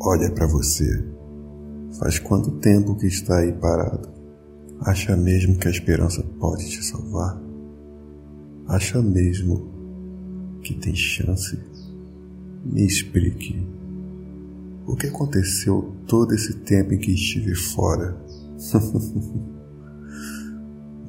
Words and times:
olha 0.00 0.30
para 0.30 0.46
você. 0.46 1.04
Faz 1.98 2.18
quanto 2.18 2.52
tempo 2.52 2.96
que 2.96 3.06
está 3.06 3.38
aí 3.38 3.52
parado? 3.52 4.08
Acha 4.80 5.14
mesmo 5.16 5.58
que 5.58 5.68
a 5.68 5.70
esperança 5.70 6.22
pode 6.38 6.68
te 6.68 6.82
salvar? 6.82 7.38
Acha 8.66 9.02
mesmo 9.02 10.58
que 10.62 10.74
tem 10.74 10.94
chance? 10.94 11.58
Me 12.64 12.86
explique. 12.86 13.66
O 14.86 14.96
que 14.96 15.08
aconteceu 15.08 15.94
todo 16.06 16.34
esse 16.34 16.54
tempo 16.60 16.94
em 16.94 16.98
que 16.98 17.12
estive 17.12 17.54
fora? 17.54 18.16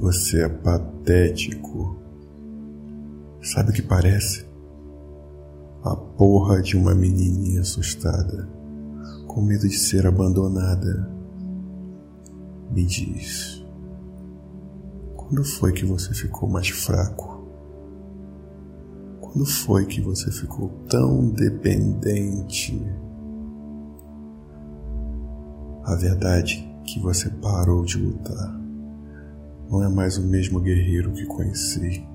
Você 0.00 0.42
é 0.42 0.48
patético. 0.48 1.96
Sabe 3.42 3.70
o 3.70 3.72
que 3.72 3.82
parece? 3.82 4.44
A 5.84 5.94
porra 5.94 6.62
de 6.62 6.76
uma 6.76 6.94
menininha 6.94 7.60
assustada, 7.60 8.48
com 9.26 9.42
medo 9.42 9.68
de 9.68 9.78
ser 9.78 10.06
abandonada. 10.06 11.10
Me 12.70 12.84
diz, 12.84 13.64
quando 15.16 15.44
foi 15.44 15.72
que 15.72 15.84
você 15.84 16.12
ficou 16.12 16.48
mais 16.48 16.68
fraco? 16.68 17.42
Quando 19.20 19.46
foi 19.46 19.86
que 19.86 20.00
você 20.00 20.30
ficou 20.30 20.68
tão 20.88 21.28
dependente? 21.30 22.78
A 25.84 25.94
verdade 25.96 26.68
é 26.80 26.84
que 26.84 27.00
você 27.00 27.30
parou 27.30 27.84
de 27.84 27.98
lutar. 27.98 28.60
Não 29.70 29.82
é 29.82 29.88
mais 29.88 30.18
o 30.18 30.22
mesmo 30.22 30.60
guerreiro 30.60 31.12
que 31.12 31.24
conheci. 31.24 32.06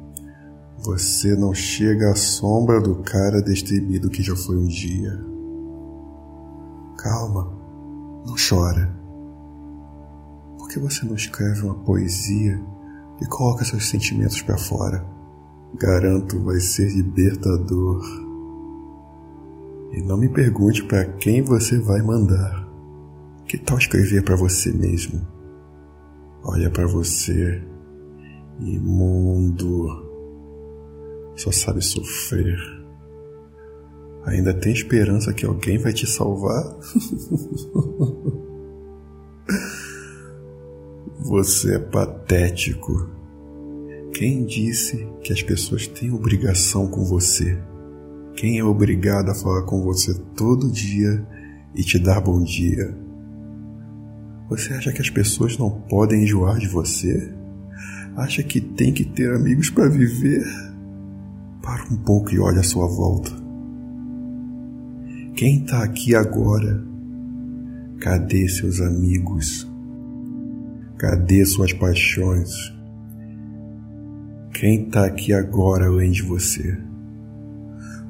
Você 0.80 1.36
não 1.36 1.56
chega 1.56 2.12
à 2.12 2.16
sombra 2.16 2.80
do 2.80 2.98
cara 2.98 3.42
destemido 3.42 4.12
que 4.12 4.22
já 4.22 4.36
foi 4.36 4.58
um 4.58 4.68
dia. 4.68 5.20
Calma, 6.98 7.52
não 8.26 8.36
chora. 8.36 8.94
Por 10.58 10.68
que 10.70 10.80
você 10.80 11.06
não 11.06 11.16
escreve 11.16 11.64
uma 11.64 11.76
poesia 11.76 12.60
e 13.22 13.26
coloca 13.28 13.64
seus 13.64 13.88
sentimentos 13.88 14.42
para 14.42 14.58
fora? 14.58 15.06
Garanto 15.76 16.40
vai 16.44 16.60
ser 16.60 16.90
libertador. 16.90 18.02
E 19.94 20.02
não 20.02 20.18
me 20.18 20.30
pergunte 20.30 20.84
para 20.84 21.06
quem 21.06 21.42
você 21.42 21.80
vai 21.80 22.02
mandar. 22.02 22.68
Que 23.46 23.58
tal 23.58 23.78
escrever 23.78 24.24
para 24.24 24.36
você 24.36 24.72
mesmo? 24.72 25.26
Olha 26.44 26.70
para 26.70 26.88
você, 26.88 27.64
imundo 28.60 30.08
só 31.38 31.52
sabe 31.52 31.82
sofrer. 31.84 32.77
Ainda 34.28 34.54
tem 34.54 34.74
esperança 34.74 35.34
que 35.34 35.46
alguém 35.46 35.78
vai 35.78 35.94
te 35.94 36.06
salvar? 36.06 36.62
Você 41.22 41.76
é 41.76 41.80
patético. 41.80 43.10
Quem 44.14 44.46
disse 44.46 45.08
que 45.24 45.32
as 45.32 45.42
pessoas 45.42 45.88
têm 45.88 46.12
obrigação 46.12 46.88
com 46.88 47.06
você? 47.06 47.58
Quem 48.36 48.60
é 48.60 48.64
obrigado 48.64 49.30
a 49.30 49.36
falar 49.36 49.64
com 49.64 49.82
você 49.82 50.14
todo 50.36 50.72
dia 50.72 51.26
e 51.76 51.82
te 51.84 51.98
dar 52.00 52.20
bom 52.20 52.44
dia? 52.44 52.98
Você 54.50 54.74
acha 54.74 54.92
que 54.92 55.02
as 55.02 55.10
pessoas 55.10 55.58
não 55.58 55.70
podem 55.70 56.24
enjoar 56.24 56.58
de 56.58 56.68
você? 56.68 57.34
Acha 58.16 58.44
que 58.44 58.60
tem 58.60 58.92
que 58.92 59.06
ter 59.06 59.34
amigos 59.34 59.70
para 59.70 59.88
viver? 59.88 60.44
Para 61.62 61.84
um 61.92 61.98
pouco 61.98 62.34
e 62.34 62.40
olha 62.40 62.60
à 62.60 62.64
sua 62.64 62.88
volta. 62.88 63.47
Quem 65.38 65.60
está 65.60 65.84
aqui 65.84 66.16
agora? 66.16 66.84
Cadê 68.00 68.50
seus 68.50 68.82
amigos? 68.82 69.68
Cadê 70.98 71.46
suas 71.46 71.72
paixões? 71.74 72.50
Quem 74.56 74.88
está 74.88 75.06
aqui 75.06 75.34
agora 75.34 75.86
além 75.86 76.10
de 76.10 76.24
você? 76.24 76.76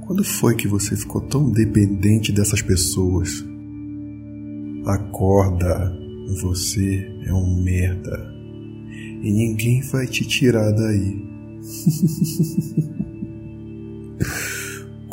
Quando 0.06 0.24
foi 0.24 0.56
que 0.56 0.70
você 0.70 0.96
ficou 0.96 1.20
tão 1.20 1.52
dependente 1.52 2.32
dessas 2.32 2.62
pessoas? 2.62 3.46
Acorda, 4.86 5.94
você 6.42 7.14
é 7.26 7.34
um 7.34 7.62
merda 7.62 8.34
e 9.22 9.30
ninguém 9.30 9.82
vai 9.82 10.08
te 10.08 10.26
tirar 10.26 10.72
daí. 10.72 11.28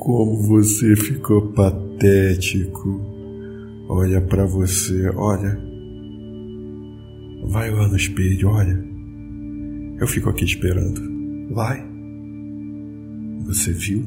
Como 0.04 0.36
você 0.36 0.94
ficou 0.96 1.50
patético. 1.52 3.00
Olha 3.88 4.20
para 4.20 4.44
você, 4.44 5.08
olha. 5.16 5.58
Vai 7.46 7.70
lá 7.70 7.88
no 7.88 7.96
espelho, 7.96 8.50
olha. 8.50 8.84
Eu 9.98 10.06
fico 10.06 10.28
aqui 10.28 10.44
esperando. 10.44 11.00
Vai. 11.54 11.82
Você 13.46 13.72
viu? 13.72 14.04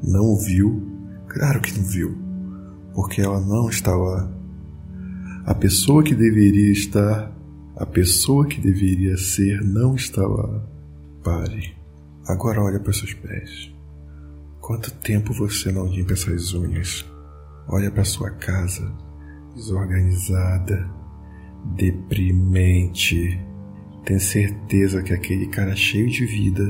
Não 0.00 0.38
viu? 0.38 0.80
Claro 1.26 1.60
que 1.60 1.76
não 1.76 1.84
viu. 1.84 2.16
Porque 2.94 3.20
ela 3.20 3.40
não 3.40 3.68
está 3.68 3.96
lá. 3.96 4.32
A 5.44 5.56
pessoa 5.56 6.04
que 6.04 6.14
deveria 6.14 6.70
estar, 6.70 7.36
a 7.76 7.84
pessoa 7.84 8.46
que 8.46 8.60
deveria 8.60 9.16
ser, 9.16 9.60
não 9.60 9.96
está 9.96 10.24
lá. 10.24 10.64
Pare. 11.24 11.74
Agora 12.28 12.62
olha 12.62 12.78
para 12.78 12.92
seus 12.92 13.12
pés. 13.12 13.76
Quanto 14.68 14.90
tempo 14.96 15.32
você 15.32 15.72
não 15.72 15.86
limpa 15.86 16.12
essas 16.12 16.52
unhas? 16.52 17.02
Olha 17.66 17.90
para 17.90 18.04
sua 18.04 18.32
casa, 18.32 18.92
desorganizada, 19.54 20.86
deprimente. 21.74 23.40
Tem 24.04 24.18
certeza 24.18 25.02
que 25.02 25.14
aquele 25.14 25.46
cara 25.46 25.74
cheio 25.74 26.10
de 26.10 26.26
vida, 26.26 26.62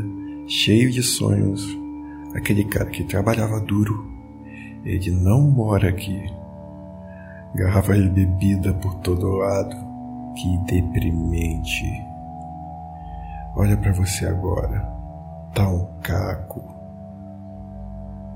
cheio 0.47 0.93
de 0.93 1.03
sonhos, 1.03 1.77
aquele 2.37 2.63
cara 2.67 2.89
que 2.89 3.03
trabalhava 3.03 3.61
duro, 3.63 4.09
ele 4.85 5.11
não 5.11 5.41
mora 5.51 5.89
aqui. 5.89 6.23
Garrafas 7.57 8.01
de 8.01 8.11
bebida 8.11 8.75
por 8.75 8.95
todo 9.01 9.27
lado, 9.27 9.75
que 10.37 10.73
deprimente. 10.73 11.83
Olha 13.57 13.77
para 13.77 13.91
você 13.91 14.25
agora, 14.25 14.89
tá 15.53 15.69
um 15.69 15.85
caco 16.01 16.78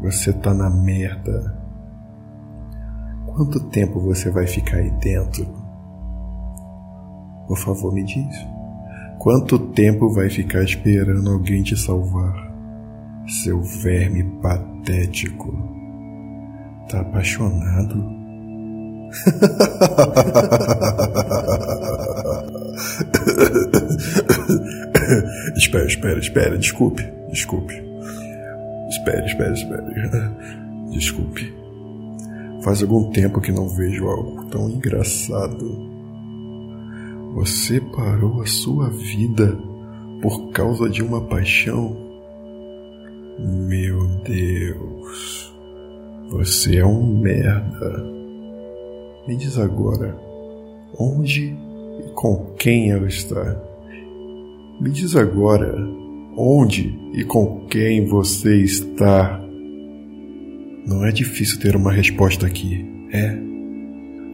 você 0.03 0.33
tá 0.33 0.53
na 0.53 0.69
merda. 0.69 1.57
Quanto 3.25 3.61
tempo 3.71 4.01
você 4.01 4.29
vai 4.31 4.49
ficar 4.49 4.79
aí 4.79 4.91
dentro? 4.91 5.47
Por 7.47 7.57
favor, 7.57 7.95
me 7.95 8.03
diz. 8.03 8.37
Quanto 9.19 9.59
tempo 9.59 10.13
vai 10.13 10.29
ficar 10.29 10.65
esperando 10.65 11.31
alguém 11.31 11.63
te 11.63 11.77
salvar? 11.77 12.51
Seu 13.45 13.63
verme 13.63 14.25
patético. 14.43 15.53
Tá 16.91 17.01
apaixonado? 17.01 18.21
espera, 25.57 25.87
espera, 25.87 26.19
espera, 26.19 26.59
desculpe, 26.59 27.05
desculpe. 27.31 27.92
Espere, 28.93 29.25
espere, 29.25 29.55
espere. 29.55 30.91
Desculpe. 30.93 31.55
Faz 32.63 32.83
algum 32.83 33.11
tempo 33.11 33.41
que 33.41 33.51
não 33.51 33.67
vejo 33.71 34.07
algo 34.07 34.45
tão 34.51 34.69
engraçado. 34.69 35.91
Você 37.35 37.81
parou 37.81 38.43
a 38.43 38.47
sua 38.47 38.91
vida 38.91 39.57
por 40.21 40.51
causa 40.53 40.91
de 40.91 41.03
uma 41.03 41.23
paixão? 41.23 41.97
Meu 43.39 44.07
Deus. 44.25 45.55
Você 46.29 46.77
é 46.77 46.85
um 46.85 47.19
merda. 47.19 48.05
Me 49.27 49.37
diz 49.37 49.59
agora, 49.59 50.15
onde 50.99 51.57
e 52.05 52.11
com 52.15 52.55
quem 52.59 52.91
ela 52.91 53.09
está? 53.09 53.57
Me 54.79 54.91
diz 54.91 55.17
agora 55.17 56.02
onde 56.37 56.99
e 57.13 57.25
com 57.25 57.67
quem 57.69 58.07
você 58.07 58.57
está. 58.63 59.41
Não 60.87 61.05
é 61.05 61.13
difícil 61.13 61.61
ter 61.61 61.77
uma 61.77 61.93
resposta 61.93 62.47
aqui, 62.47 62.85
é? 63.13 63.39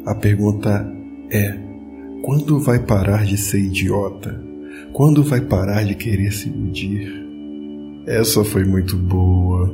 A 0.07 0.15
pergunta 0.15 0.91
é: 1.31 1.59
quando 2.23 2.59
vai 2.59 2.79
parar 2.79 3.25
de 3.25 3.37
ser 3.37 3.61
idiota? 3.61 4.43
Quando 4.93 5.23
vai 5.23 5.41
parar 5.41 5.85
de 5.85 5.95
querer 5.95 6.33
se 6.33 6.49
iludir? 6.49 7.13
Essa 8.07 8.43
foi 8.43 8.65
muito 8.65 8.97
boa. 8.97 9.71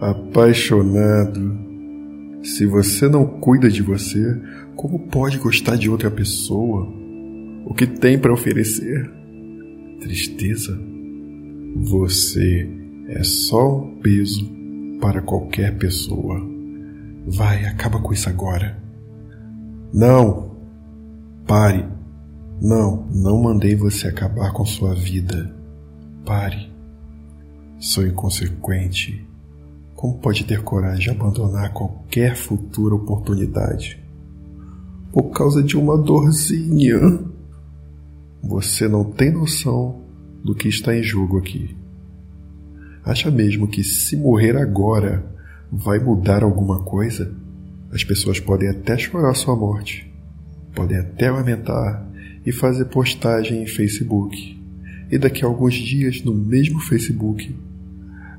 Apaixonado. 0.00 1.58
Se 2.42 2.66
você 2.66 3.08
não 3.08 3.24
cuida 3.24 3.70
de 3.70 3.82
você, 3.82 4.36
como 4.74 4.98
pode 4.98 5.38
gostar 5.38 5.76
de 5.76 5.88
outra 5.88 6.10
pessoa? 6.10 6.88
O 7.64 7.72
que 7.72 7.86
tem 7.86 8.18
para 8.18 8.32
oferecer? 8.32 9.08
Tristeza? 10.00 10.91
Você 11.74 12.68
é 13.08 13.24
só 13.24 13.78
um 13.78 14.00
peso 14.00 14.46
para 15.00 15.22
qualquer 15.22 15.76
pessoa. 15.78 16.38
Vai, 17.26 17.64
acaba 17.64 17.98
com 17.98 18.12
isso 18.12 18.28
agora. 18.28 18.78
Não! 19.92 20.52
Pare! 21.46 21.86
Não, 22.60 23.06
não 23.10 23.42
mandei 23.42 23.74
você 23.74 24.06
acabar 24.06 24.52
com 24.52 24.64
sua 24.64 24.94
vida. 24.94 25.52
Pare. 26.24 26.70
Sou 27.80 28.06
inconsequente. 28.06 29.26
Como 29.96 30.18
pode 30.18 30.44
ter 30.44 30.62
coragem 30.62 31.00
de 31.00 31.10
abandonar 31.10 31.72
qualquer 31.72 32.36
futura 32.36 32.94
oportunidade? 32.94 34.00
Por 35.10 35.30
causa 35.30 35.62
de 35.62 35.76
uma 35.76 35.96
dorzinha. 35.96 37.00
Você 38.42 38.86
não 38.86 39.04
tem 39.04 39.32
noção 39.32 40.01
do 40.44 40.54
que 40.54 40.68
está 40.68 40.96
em 40.96 41.02
jogo 41.02 41.38
aqui. 41.38 41.76
Acha 43.04 43.30
mesmo 43.30 43.66
que 43.66 43.82
se 43.82 44.16
morrer 44.16 44.56
agora 44.56 45.24
vai 45.70 45.98
mudar 45.98 46.42
alguma 46.42 46.82
coisa? 46.82 47.34
As 47.90 48.04
pessoas 48.04 48.40
podem 48.40 48.68
até 48.68 48.96
chorar 48.96 49.34
sua 49.34 49.56
morte, 49.56 50.10
podem 50.74 50.98
até 50.98 51.30
lamentar 51.30 52.06
e 52.44 52.52
fazer 52.52 52.86
postagem 52.86 53.62
em 53.62 53.66
Facebook. 53.66 54.60
E 55.10 55.18
daqui 55.18 55.44
a 55.44 55.48
alguns 55.48 55.74
dias, 55.74 56.22
no 56.22 56.34
mesmo 56.34 56.80
Facebook, 56.80 57.54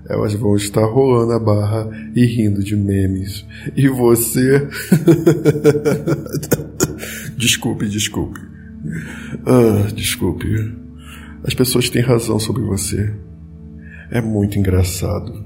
elas 0.10 0.34
vão 0.34 0.56
estar 0.56 0.86
rolando 0.86 1.34
a 1.34 1.40
barra 1.40 1.90
e 2.16 2.26
rindo 2.26 2.64
de 2.64 2.76
memes. 2.76 3.46
E 3.76 3.88
você. 3.88 4.68
desculpe, 7.38 7.88
desculpe. 7.88 8.40
Ah, 9.46 9.92
desculpe. 9.94 10.83
As 11.46 11.54
pessoas 11.54 11.90
têm 11.90 12.02
razão 12.02 12.40
sobre 12.40 12.64
você. 12.64 13.14
É 14.10 14.22
muito 14.22 14.58
engraçado. 14.58 15.44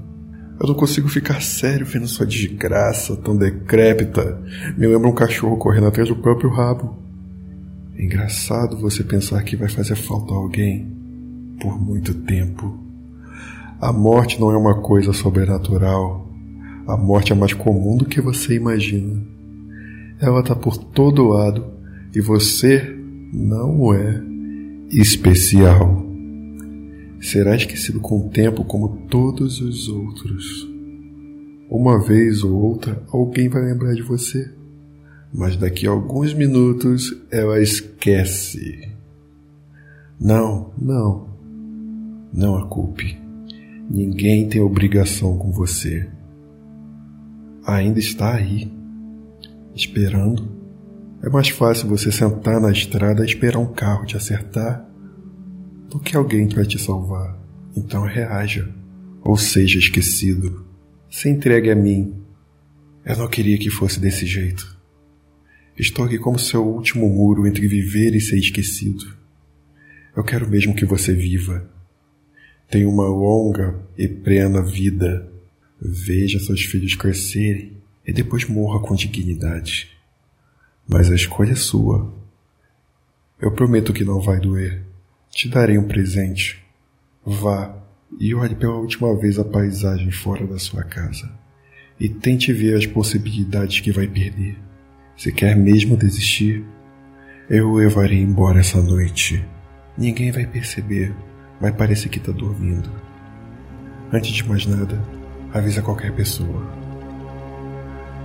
Eu 0.60 0.68
não 0.68 0.74
consigo 0.74 1.08
ficar 1.08 1.42
sério 1.42 1.86
vendo 1.86 2.06
sua 2.06 2.26
desgraça 2.26 3.16
tão 3.16 3.36
decrépita. 3.36 4.40
Me 4.76 4.86
lembra 4.86 5.08
um 5.08 5.14
cachorro 5.14 5.56
correndo 5.56 5.86
atrás 5.86 6.08
do 6.08 6.16
próprio 6.16 6.50
rabo. 6.50 6.98
É 7.96 8.04
engraçado 8.04 8.78
você 8.78 9.02
pensar 9.02 9.42
que 9.42 9.56
vai 9.56 9.68
fazer 9.68 9.96
falta 9.96 10.32
alguém 10.32 10.88
por 11.60 11.80
muito 11.80 12.14
tempo. 12.14 12.78
A 13.80 13.92
morte 13.92 14.40
não 14.40 14.50
é 14.52 14.56
uma 14.56 14.80
coisa 14.80 15.12
sobrenatural. 15.12 16.28
A 16.86 16.96
morte 16.96 17.32
é 17.32 17.36
mais 17.36 17.52
comum 17.52 17.96
do 17.96 18.04
que 18.04 18.20
você 18.20 18.54
imagina. 18.54 19.20
Ela 20.20 20.40
está 20.40 20.54
por 20.54 20.76
todo 20.76 21.28
lado 21.28 21.66
e 22.14 22.20
você 22.20 22.96
não 23.32 23.92
é 23.94 24.28
especial. 24.90 26.06
Será 27.20 27.56
esquecido 27.56 28.00
com 28.00 28.26
o 28.26 28.30
tempo 28.30 28.64
como 28.64 29.06
todos 29.08 29.60
os 29.60 29.88
outros. 29.88 30.68
Uma 31.70 32.02
vez 32.02 32.42
ou 32.42 32.54
outra, 32.54 33.02
alguém 33.12 33.48
vai 33.48 33.62
lembrar 33.62 33.92
de 33.92 34.02
você, 34.02 34.50
mas 35.32 35.56
daqui 35.56 35.86
a 35.86 35.90
alguns 35.90 36.32
minutos 36.32 37.14
ela 37.30 37.60
esquece. 37.60 38.90
Não, 40.18 40.72
não, 40.80 41.28
não 42.32 42.56
a 42.56 42.66
culpe. 42.66 43.18
Ninguém 43.90 44.48
tem 44.48 44.60
obrigação 44.60 45.36
com 45.36 45.50
você. 45.50 46.08
Ainda 47.66 47.98
está 47.98 48.34
aí, 48.34 48.72
esperando. 49.74 50.57
É 51.22 51.28
mais 51.28 51.48
fácil 51.48 51.88
você 51.88 52.12
sentar 52.12 52.60
na 52.60 52.70
estrada 52.70 53.22
e 53.22 53.26
esperar 53.26 53.58
um 53.58 53.72
carro 53.72 54.06
te 54.06 54.16
acertar 54.16 54.88
do 55.90 55.98
que 55.98 56.16
alguém 56.16 56.46
que 56.46 56.54
vai 56.54 56.64
te 56.64 56.78
salvar. 56.78 57.36
Então 57.76 58.04
reaja, 58.04 58.72
ou 59.22 59.36
seja 59.36 59.78
esquecido. 59.78 60.64
Se 61.10 61.28
entregue 61.28 61.70
a 61.70 61.74
mim. 61.74 62.14
Eu 63.04 63.16
não 63.16 63.28
queria 63.28 63.58
que 63.58 63.70
fosse 63.70 63.98
desse 63.98 64.26
jeito. 64.26 64.78
Estou 65.76 66.04
aqui 66.04 66.18
como 66.18 66.38
seu 66.38 66.64
último 66.64 67.08
muro 67.08 67.46
entre 67.46 67.66
viver 67.66 68.14
e 68.14 68.20
ser 68.20 68.36
esquecido. 68.36 69.04
Eu 70.16 70.22
quero 70.22 70.48
mesmo 70.48 70.74
que 70.74 70.84
você 70.84 71.14
viva. 71.14 71.68
Tenha 72.70 72.88
uma 72.88 73.08
longa 73.08 73.80
e 73.96 74.06
plena 74.06 74.62
vida. 74.62 75.32
Veja 75.80 76.38
seus 76.38 76.62
filhos 76.64 76.94
crescerem 76.94 77.76
e 78.06 78.12
depois 78.12 78.44
morra 78.44 78.80
com 78.80 78.94
dignidade. 78.94 79.97
Mas 80.88 81.10
a 81.10 81.14
escolha 81.14 81.52
é 81.52 81.56
sua. 81.56 82.10
Eu 83.38 83.52
prometo 83.52 83.92
que 83.92 84.04
não 84.04 84.20
vai 84.20 84.40
doer. 84.40 84.82
Te 85.30 85.48
darei 85.48 85.76
um 85.76 85.86
presente. 85.86 86.64
Vá 87.24 87.78
e 88.18 88.34
olhe 88.34 88.54
pela 88.54 88.76
última 88.76 89.14
vez 89.14 89.38
a 89.38 89.44
paisagem 89.44 90.10
fora 90.10 90.46
da 90.46 90.58
sua 90.58 90.82
casa. 90.82 91.30
E 92.00 92.08
tente 92.08 92.52
ver 92.52 92.76
as 92.76 92.86
possibilidades 92.86 93.80
que 93.80 93.92
vai 93.92 94.06
perder. 94.06 94.56
Se 95.16 95.30
quer 95.32 95.56
mesmo 95.56 95.96
desistir, 95.96 96.64
eu 97.50 97.68
o 97.68 97.76
levarei 97.76 98.20
embora 98.20 98.60
essa 98.60 98.80
noite. 98.80 99.44
Ninguém 99.96 100.30
vai 100.30 100.46
perceber, 100.46 101.14
vai 101.60 101.72
parecer 101.72 102.08
que 102.08 102.18
está 102.18 102.32
dormindo. 102.32 102.90
Antes 104.12 104.32
de 104.32 104.48
mais 104.48 104.64
nada, 104.64 105.02
avisa 105.52 105.82
qualquer 105.82 106.12
pessoa. 106.14 106.87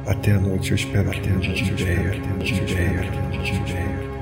Até 0.05 0.33
a 0.33 0.39
noite 0.39 0.71
eu 0.71 0.75
espero 0.75 1.09
até 1.09 1.29
a 1.29 1.37
a 1.37 1.39
gente 1.39 1.71
ideia, 1.71 2.09
até 2.09 2.29
a 2.29 2.43
gente 2.43 3.55
ideia. 3.55 4.12